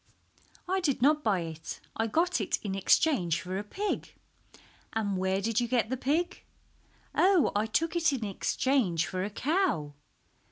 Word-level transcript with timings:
"I 0.67 0.79
did 0.79 1.03
not 1.03 1.23
buy 1.23 1.41
it, 1.41 1.79
I 1.95 2.07
got 2.07 2.41
it 2.41 2.57
in 2.63 2.73
exchange 2.73 3.39
for 3.39 3.59
a 3.59 3.63
pig." 3.63 4.15
"And 4.93 5.15
where 5.15 5.41
did 5.41 5.59
you 5.61 5.67
get 5.67 5.91
the 5.91 5.95
pig?" 5.95 6.43
"Oh, 7.13 7.51
I 7.55 7.67
took 7.67 7.95
it 7.95 8.11
in 8.11 8.23
exchange 8.25 9.05
for 9.05 9.23
a 9.23 9.29
cow." 9.29 9.93